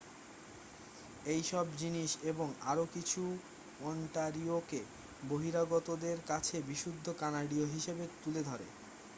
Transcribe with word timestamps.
এইসব 1.25 1.65
জিনিস 1.77 2.11
এবং 2.23 2.47
আরও 2.63 2.85
কিছু 2.93 3.21
ওন্টারিওকে 3.81 4.81
বহিরাগতদের 5.23 6.17
কাছে 6.27 6.55
বিশুদ্ধ 6.69 7.05
কানাডীয় 7.19 7.65
হিসাবে 7.67 8.03
তুলে 8.23 8.41
ধরে 8.43 8.67